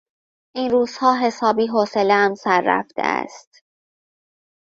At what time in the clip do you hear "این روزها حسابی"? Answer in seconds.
0.55-1.67